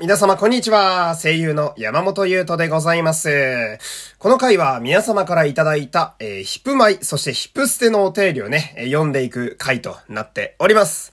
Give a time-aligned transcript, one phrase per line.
[0.00, 1.16] 皆様こんにちは。
[1.20, 3.78] 声優の山本優斗でございます。
[4.20, 11.12] この回は皆様からいただいた、えー、ヒップマイ、そしてヒップステのお便りをね、読んでいく回となっております。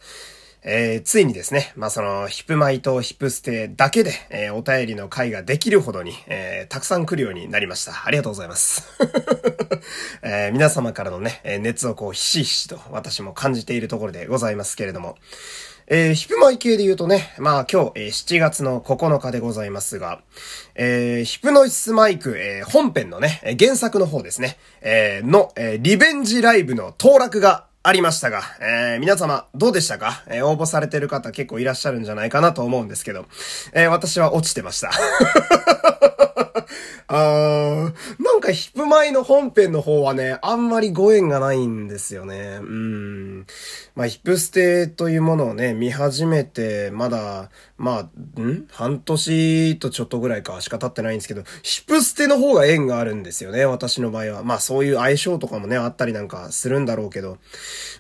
[0.62, 8.06] えー、ついにですね、まあ、その、ヒップマイとヒップステだけで、えー、お便りの回ができるほどに、えー、たくさん来るようになりました。
[8.06, 8.84] ありがとうございます。
[10.22, 15.18] え、皆様からのね、熱をこう、ひしひしと私も感じているところでございますけれども、
[15.88, 20.22] えー、ヒプマイ系で言うとね、まあ今日、えー、7月の9日でございますが、
[20.74, 33.28] えー、ヒプノイスマイク、えー、本編のね、原作の方ですね、えー、の、えー、リベンジライブの当落がありましたが、えー、皆様どうでしたか、えー、応募されてる方結構いらっしゃるんじゃないかなと思うんですけど、
[33.72, 34.90] えー、私は落ちてました。
[37.08, 37.94] あー、
[38.46, 42.60] かヒップマイの本編の方はね、あんまりご縁がないんですよね。
[42.62, 43.46] うん。
[43.96, 48.68] まあ、ヒップステというものをね、見始めて、まだ、まあ、ん？
[48.72, 54.44] 半年とちょっとぐらいかしか経ってないんですけど、ヒプステの方が縁があるんですよね、私の場合は。
[54.44, 57.38] まあ、そういう相性とかもね、あったりなんかするんだろうけど。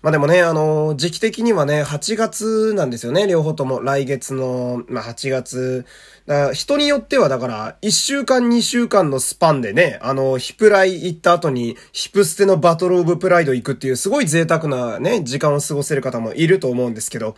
[0.02, 3.82] まあでもね、あの、時期的にはね、8月なんですよね、両方とも。
[3.82, 5.86] 来月の、まあ8月、
[6.26, 17.36] だ人によってはだから、1週間2週間のスパンでね、あの、ヒプライ行った後に、ヒプステのバトルオブプライド行くっていう、すごい贅沢なね、時間を過ごせる方もいると思うんですけど、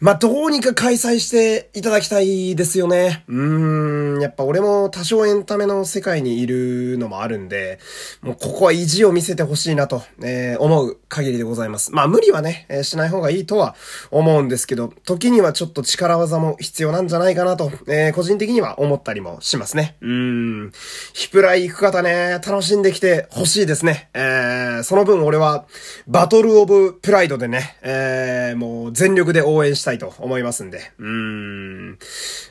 [0.00, 3.22] まあ、どうにか開催していただきたいですよね。
[3.28, 7.78] うーん、やっぱ俺も多少エンタメの世界にいるのもあるんで、
[8.22, 11.92] もうここは意地を見せてほしいなと、えー、思う限りでございます。
[11.92, 13.76] まあ、無理はね、えー、しない方がいいとは
[14.10, 19.96] 思うんですけど、時にはちょっと力技も必要なんじゃないかなと、えー、個人的には思ったりもしますね。
[20.00, 20.72] うーん、
[21.12, 24.08] ヒプライ行く方ね、楽しんできてほしいですね。
[24.14, 25.66] えー、その分俺は、
[26.06, 30.92] バトルオブプライドでね、えー、もう全力で応援したたいと思いますんで。
[30.98, 31.98] うーん。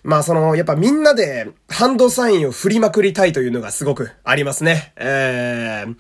[0.04, 4.94] まあその、やっぱみんなでハンドサインを振りまくりたいというのがすごくありますね。
[4.98, 5.96] えー、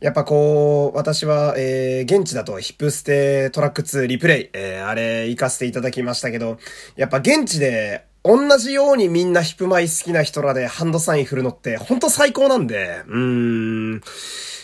[0.00, 6.58] やっぱこう、私は、えー、現地だとヒップステトラック2リプレイ、えー、あれ行かせていただきましたけど、
[6.96, 14.00] やっぱ現地で同じようにみんなヒップマイ好きな人らでハンドサイン振るのってほんと最高なんで、うーん。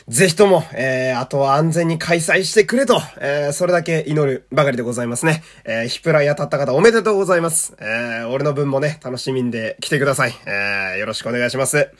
[0.08, 5.42] ぜひとも、えー、あとは安全に開催してくれと、えー、それだけ祈るばかりでございますね。
[5.66, 7.76] えー、ヒプライ当たった方おめでとうございます。
[7.78, 10.34] えー、俺の分もね、楽しみんで来てください。
[10.46, 11.90] えー、よろしくお願いします。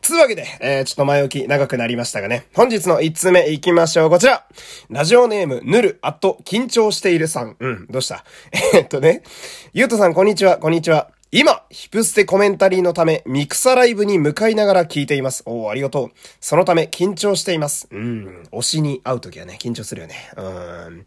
[0.00, 4.10] つうわけで、えー、ちょっと前置き長くなりましたがね、本日の1つ目行きましょう。
[4.10, 4.46] こちら
[4.88, 7.56] ラジオネーム、ぬる、あと、緊張しているさん。
[7.58, 8.24] うん、どうした？
[8.74, 9.24] えっとね、
[9.72, 11.08] ゆうとさん、こんにちは、こんにちは。
[11.38, 15.42] 今、ヒプステコメンタリーのため、ミクサライブに向かいながら聞いています。
[15.44, 16.10] おー、ありがとう。
[16.40, 17.88] そのため、緊張しています。
[17.90, 20.14] うん、推しに会うときはね、緊張するよね。
[20.34, 21.04] うん。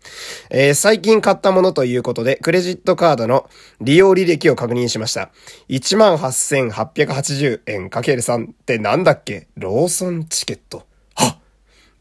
[0.51, 3.49] えー、最近買ったものということで、クレジットカードの
[3.81, 5.31] 利用履歴を確認しました。
[5.69, 9.47] 18,880円 ×3 ってなんだっけ？
[9.55, 10.88] ローソンチケット。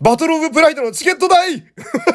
[0.01, 1.65] バトルオブプライドのチケット代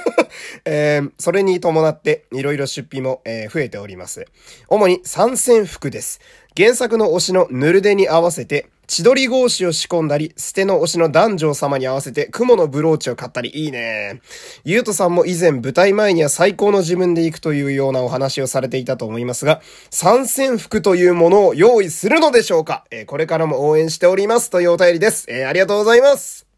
[0.66, 4.26] えー、それに伴って、いろいろ出費も、えー、増えております。
[4.70, 6.22] 主に参戦服です。
[6.56, 14.22] 原作の推しのヌルデに合わせて、千鳥格子を仕込んだり、捨ての推しの男女様に合わせて雲のブローチを買ったり、いいね。
[14.64, 25.26] ゆうとさんも以前舞台前には最高の自分で行くというようなお話をされていたと思いますが、参戦服というものを用意するのでしょうか、えー、これからも応援しておりますというお便りです。
[25.28, 26.53] えー、ありがとうございます。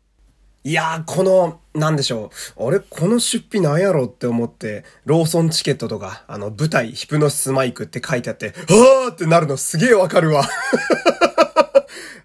[0.65, 2.67] いやー、この、なんでしょう。
[2.67, 10.43] あれ、この出費なんやろって思って、ローソンチケットとか、あの、舞台、ヒプノシスマイクって書いてあって、はーってなるのすげえわかるわ。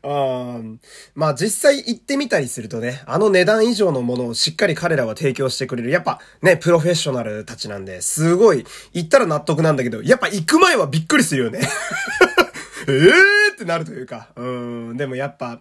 [0.03, 0.59] あ
[1.15, 5.91] まあ実際行ってみたりするとね、あの値段以上のものをしっかり彼らは提供してくれる。
[5.91, 8.65] やっぱね、プロフェッショナルたちなんで、すごい、
[8.95, 11.61] 行ったら納得なんだけど、やっぱ行く前はびっくりするよね。
[12.89, 15.61] えーってなるというか、うん、でもやっぱ、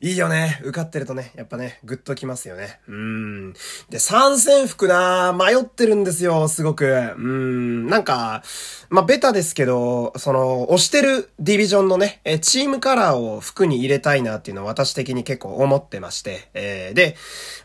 [0.00, 0.60] いいよね。
[0.62, 2.80] 受かってるとね、やっぱね、ぐっときますよね。
[2.86, 3.54] うん。
[3.88, 6.86] で、参戦服な迷ってるんですよ、すごく。
[7.16, 7.86] うん。
[7.86, 8.42] なんか、
[8.90, 16.48] まあ、ベタですけど、その、押してるディビジョンのね、え、チームカラーを服に入れたいなっていうのは私的に結構思ってまして。
[16.52, 17.16] えー、で、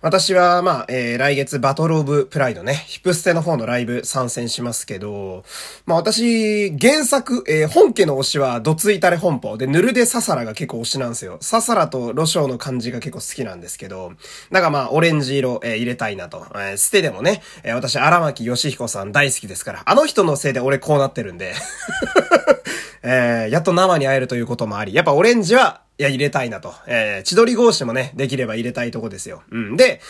[0.01, 5.43] 私は、まあ、えー、来月バトルオブプライドね、ヒプステの方のライブ参戦しますけど、
[5.85, 11.37] まあ、私、原作、えー、本家の推しはドツイタレ本舗で、ヌルデササラが結構推しなんですよ。
[11.41, 14.13] ササラとロショウの感じが結構好きなんですけど、
[14.49, 16.45] なんかまあ、オレンジ色、えー、入れたいなと。
[16.53, 21.53] えー、捨てでもね、えー、私、荒牧義彦さん大好きですから、あの人のせいで俺こうなってるんで
[23.03, 26.73] えー、やっと生に会えるということもあり、やっぱオレンジは、いや、入れたいなと。
[26.87, 29.43] えー、千鳥格子もね、できれば入れたいとこですよ。
[29.51, 29.75] うん。
[29.75, 30.01] で、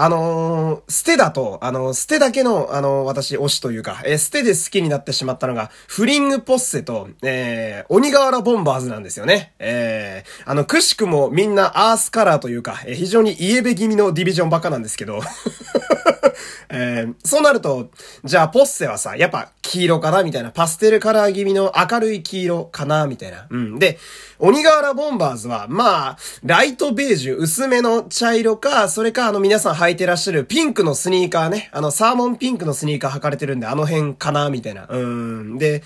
[0.00, 9.54] あのー、ステだと、あのー、ステだけの、あのー、私推しというか、えー、ステで好きになってしまったのが、フリングポッセと、えー、鬼瓦ボンバーズなんですよね。
[9.58, 15.20] えー、あの、くしくもみんなアースカラーというか、えー、非常にイエベ気味のディビジョンばっかなんですけど、
[16.70, 17.90] えー、そうなると、
[18.24, 20.50] じゃあポッセはさ、やっぱ黄色かなみたいな。
[20.50, 23.46] パステルカラー気味の明るい黄色かなみたいな。
[23.50, 23.78] うん。
[23.78, 23.98] で、
[24.38, 31.70] 鬼瓦ボンバーズは、まあ、ライトベージュ、薄めの茶色か、それかあの皆さん履いてらっしゃるピンクのスニーカーね。
[31.72, 34.86] あのサーモンピンクのスニーカー履かれてるんで、あの辺かなみたいな。
[34.88, 35.58] うん。
[35.58, 35.82] で、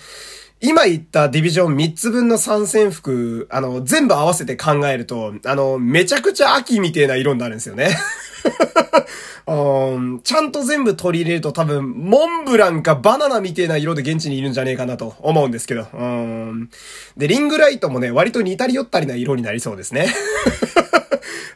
[0.59, 7.95] 今言ったディビジョン3つ分の参戦服、あの、全部合わせて考えると、あの、めちゃくちゃ秋みたいな色になるんですよね。
[9.45, 15.87] ちゃんと全部取り入れると多分、モンブランかバナナみたいな色で現地にいるんじゃねえかなと思うんですけど。
[17.17, 20.07] で、リングライトもね、割と似たり寄ったりな色になりそうですね。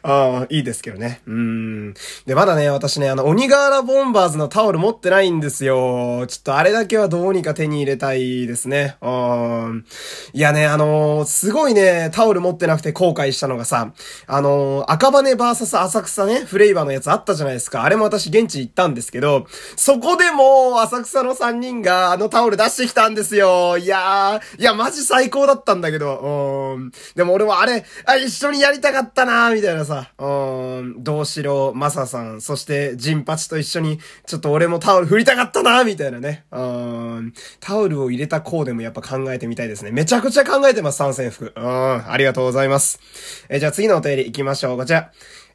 [0.02, 1.20] ああ、いいですけどね。
[1.26, 1.94] うん。
[2.26, 6.26] で、まだね、私ね、あの、鬼瓦ボンバーズのタオル持ってないんですよ。
[6.28, 8.96] ちょっとあれだけはどうにか手に入れたいですね。
[9.00, 9.84] うん。
[10.32, 13.92] いやね、あのー、すごいね、タオル持ってなくて後悔したのがさ、
[14.26, 17.82] あのー、赤羽バーサス浅草ね、フレイバーのやつあったじゃないですか。
[17.84, 19.46] あれも私現地行ったんですけど、
[19.76, 23.78] そこでも、浅草の3人があのタオル出してきたんですよ。
[23.78, 26.92] いやー、いや、マジ最高だったんだけど、うん。
[27.14, 36.44] でも俺はあれ、あ、一緒にやりたかったなー、みたいなさ、うん、道城、マサさん、そしてジンパチと一緒に、ちょっと俺もタオル振りたかったなみたいなね。
[36.52, 39.90] うん、タオルを入れたコーデもやっぱ考えてみたいですね。
[39.90, 41.52] めちゃくちゃ考えてます、参戦服。
[41.56, 43.00] うん、ありがとうございます。
[43.48, 44.76] えじゃあ次のお便り行きましょう。
[44.76, 45.10] こちら。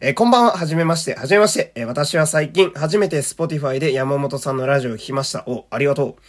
[0.05, 1.71] えー、こんばんは、はじめまして、はじめまして。
[1.75, 5.45] えー、私は最近、初めて Spotify で山本さんのラジオを聞きました。
[5.47, 6.21] お、ありがとう。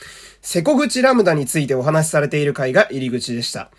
[0.45, 3.71] セコ口ラムダについてお話しされている回が入り口でした。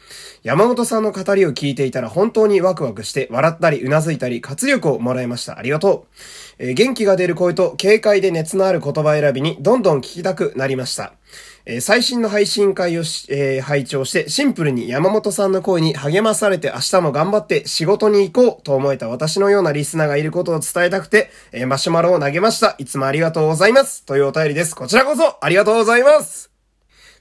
[0.42, 5.60] 山本さんの語りを聞いていたら本当にワクワクして笑ったり頷いたり活力をもらいました。
[5.60, 6.16] ありがとう。
[6.58, 11.14] えー、元気が出る声と軽快で熱のある言葉選びにどんどん聞きたくなりました。
[11.68, 22.74] えー、最新の配信会をし、えー、拝聴してシンプルに山本さんの声に励まされて明日も頑張って仕事に行こうと思えた私のようなリスナーがいることを伝えたくて、え、マシュマロを投げました。
[22.80, 24.04] いつもありがとうございます。
[24.04, 24.76] というお便りです。
[24.76, 26.55] こちらこそありがとうございます。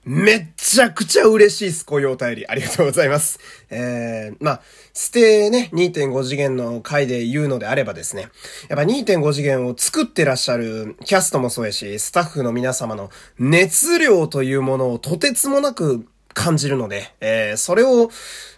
[0.05, 1.87] めっちゃくちゃ嬉しいです。
[1.87, 2.47] こういうお便り。
[2.47, 3.39] ありがとうございます。
[3.71, 4.61] えー、まあ、
[4.93, 8.29] ステね、2.5次元の回で言うのであればですね、
[8.69, 18.11] やっぱ2.5次元を作ってらっしゃるキャストもそうやし、スタッフの皆様の熱量というものをとてつもなく感じるので、えー、それを、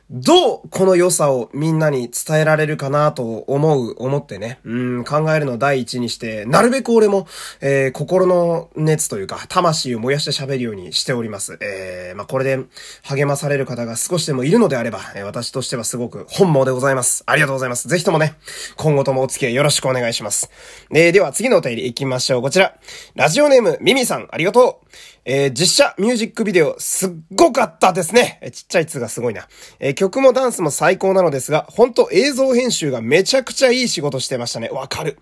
[0.09, 7.27] どうこの良さをみんなに伝えられるかなと思う、思ってね、うん、考えるの第一にして、なるべく俺も、
[7.61, 11.59] えー、心の熱というか、魂を燃やして喋るようにしております。
[11.61, 12.63] えー、まあ、これで
[13.03, 17.25] 励まされる方が少しでもいるのであれば、え、私としてはすごく本望でございます。
[17.27, 17.89] ありがとうございます。
[17.89, 18.37] ぜひともね、
[18.77, 20.51] 今後ともお付き合いよろしくお願いします。
[20.95, 22.43] えー、では次のお便り行きましょう。
[22.43, 22.77] こちら。
[23.17, 24.86] ラジオネーム、ミミさん、ありがとう。
[25.29, 28.39] えー、実写ミュージックビデオ、すっごかったですね。
[28.43, 29.49] えちっちゃい「つ」がすごいな。
[29.81, 34.69] えー、曲もダンスも最高なのですが、ほんと映像編集がめちゃくちゃいい仕事してましたね。
[34.69, 35.19] わかる。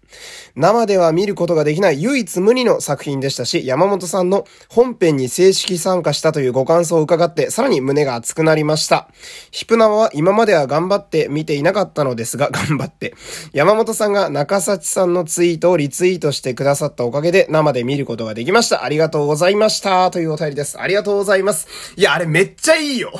[0.57, 9.09] 生では見ることができない唯一無二の作品でしたし、山本さんの本編に正式参加したというご感想を伺って、さらに胸が熱くなりました。
[9.53, 13.15] ヒプナワは今までは頑張って見ていなかったのですが、 頑張って。
[13.55, 18.85] 山本さんが中崎さんのツイートをリツイートしてくださったおかげで生で見ることができました。
[18.85, 20.11] ありがとうございますました。
[20.11, 20.79] というお便りです。
[20.79, 21.67] ありがとうございます。
[21.97, 23.13] いや、あれめっちゃいいよ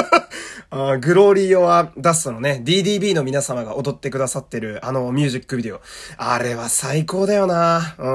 [0.70, 5.80] あグローリー・オア・ダストのね、DDB の皆様が踊ってくださってるあのミュージックビデオ。
[6.18, 8.08] あれは最高だよなう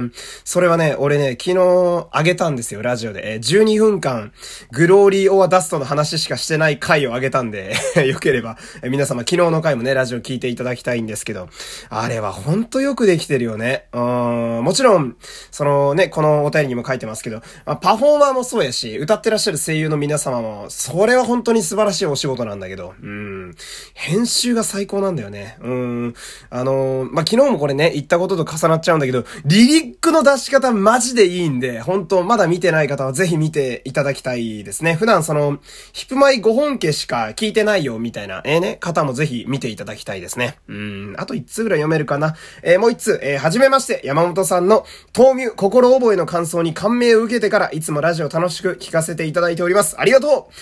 [0.00, 0.12] ん。
[0.44, 3.38] それはね、俺ね、昨日あげたんですよ、ラジオで。
[3.38, 4.32] 12分間、
[4.72, 11.48] グローリー・オア・ダストの話しかしてない回をあげたんで よければ、皆様昨日の回もね、ラジオ聞いていただきたいんですけど、
[11.90, 13.84] あれはほんとよくできてるよね。
[13.92, 14.64] うん。
[14.64, 15.14] もちろん、
[15.52, 23.54] そのね、このお便りにも書いてますけど、まあ、パフォーマーもそうやし、歌ってらっしゃる声優の皆様も、それは本当に素晴らしいお仕事なんだけど、うん。
[23.94, 25.56] 編集が最高なんだよね。
[25.60, 26.14] うん。
[26.50, 34.94] あのー、まあ、昨日もこれね、言ったことと重なっちゃうんだけど、リリックの出し方マジでいいんで、本当まだ見てない方はぜひ見ていただきたいですね。
[34.94, 35.58] 普段その、
[35.92, 40.58] ヒップマイ5本家しか聞いてないよ、みたいな、えー、ね、方もぜひ見ていただきたいですね。
[40.68, 41.14] うん。
[41.18, 42.36] あと1通ぐらい読めるかな。
[42.62, 44.84] えー、もう1通、えー、はじめまして、山本さんの、
[45.16, 49.96] 豆乳、心覚えの感想に感銘を受けてから、いつもラジオ楽しく聞かせていただいております。
[49.98, 50.52] ありがとう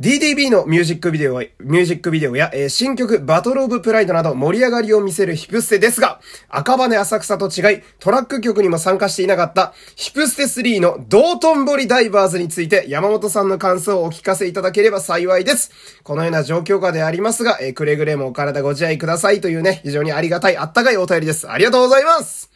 [0.00, 15.70] DDB のミュージックビデオ、ミュージックビデオや、えー、新曲バトルオブプライドなど盛り上がりを見せるヒプステですが、赤羽浅草と違い、トラック曲にも参加していなかったヒプステ3の道頓堀ダイバーズについて山本さんの感想をお聞かせいただければ幸いです。
[16.02, 21.50] このような状況下でありますが、えー、くれぐれもお体ご自愛くださいというね、非常にありがたい、あったかいお便りです。
[21.50, 22.50] ありがとうございます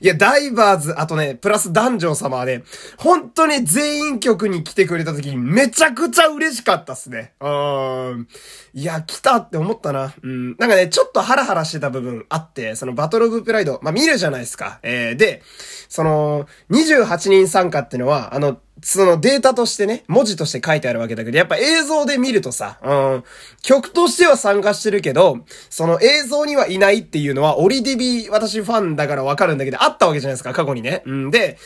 [0.00, 2.62] いや、ダイバーズ、あとね、プラスダンジョン様はね、
[2.98, 7.34] 本当に全員曲に来てくれた時にめちゃくちゃ嬉しかったっすね。
[7.40, 8.28] うん。
[8.74, 10.14] いや、来たって思ったな。
[10.22, 10.56] うん。
[10.58, 14.78] なんかね、ちょっとハラハラしてた部分あって、そのバトルオブプライド、まあ、見るじゃないですか。
[14.82, 15.42] えー、で、
[15.88, 23.24] その、28人参加ってのは、あの、そのデータとしてね、文字として書いてあるわけだけど、やっぱ映像で見るとさ、うん、
[23.62, 25.38] 曲としては参加してるけど、
[25.70, 31.02] その映像にはいないっていうのは、オリディビ私ファンだからわかるんだけど、あったわけじゃないですか、過去にね。
[31.06, 31.58] うん、で、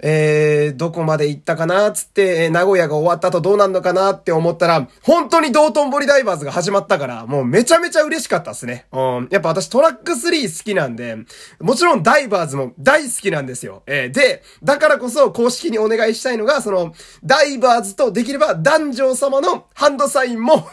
[0.00, 8.86] えー、どこまで行ったかなつって、えー、名古屋が終わった後どうなんのかなって思ったら、本当に道頓堀ダイバーズが始まったから、もうめちゃめちゃ嬉しかったっすね。
[8.92, 9.28] うん。
[9.30, 11.18] やっぱ私トラック3好きなんで、
[11.60, 13.82] もちろんダイバーズも大好きなんですよ。
[13.86, 20.68] えー、で、だからこそ公式にお願いしたいのが、その、ダイバーズとできれば男女様のハンドサインも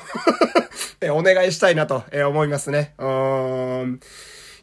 [1.02, 2.94] えお願いしたいなと、えー思いますね。
[2.98, 4.00] うん。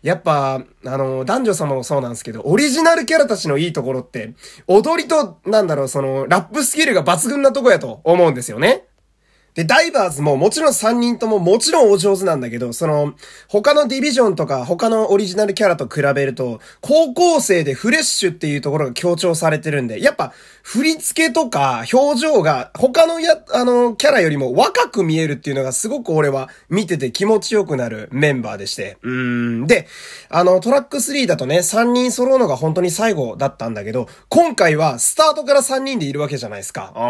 [0.03, 4.35] やっぱ、あの、男女様もそうなんですけど、オリジナルキャラたちのいいところって、
[4.67, 8.88] 踊りと、なんだろう、その、ラップスキルが抜群なとこやと思うんですよね。
[9.59, 13.15] で、ダイバーズももちろん3人とももちろんお上手なんだけど、その、
[13.49, 28.99] 他のディビジョンとか他のオリジナルキャラと比べると、高校生でフレッシュっていうところが強調されてるんで、やっぱ、振り付けとか表情が他のや、あの、キャラよりも若く見えるっていうのがすごく俺は見てて気持ちよくなるメンバーでして。
[29.03, 29.67] うん。
[29.67, 29.89] で、
[30.29, 36.93] あの、トラック3だとね、3人揃うのが本当に最後だったんだけど、今回はスタートから3人でいるわけじゃないですか。
[36.95, 37.01] あ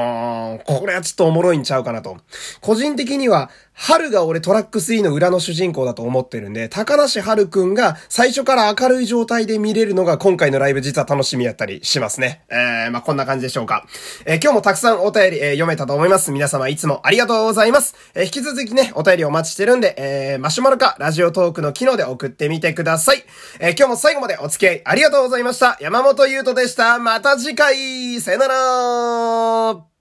[0.61, 2.17] ー、これはちょっとおもろいんちゃうかなと。
[2.61, 12.43] 個人的には、春が俺トラック3の裏の主人公だと思ってるんで、高梨春くんが最初から明るい状態で見れるのが今回のライブ実は楽しみやったりしますね。
[12.51, 13.87] えー、まあ、こんな感じでしょうか。
[14.27, 16.33] えー、今日もたくさんお便り、えー、読めたと思います。
[16.33, 17.95] 皆様いつもありがとうございます。
[18.15, 23.25] えー、引き続きね、お便りお待ちしてるんで、えー、マシュマロかラジオトークの機能で送ってみてください。
[23.61, 25.79] えー、今日も最後までお付き合いありがとうございました。
[25.81, 26.99] 山本優斗でした。
[26.99, 29.98] また次回さよなら